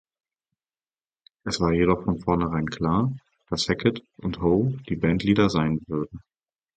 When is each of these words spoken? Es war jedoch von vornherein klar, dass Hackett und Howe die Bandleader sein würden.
Es 1.43 1.59
war 1.59 1.73
jedoch 1.73 2.05
von 2.05 2.17
vornherein 2.19 2.65
klar, 2.65 3.13
dass 3.51 3.69
Hackett 3.69 4.03
und 4.17 4.41
Howe 4.41 4.75
die 4.89 4.95
Bandleader 4.95 5.47
sein 5.51 5.79
würden. 5.85 6.23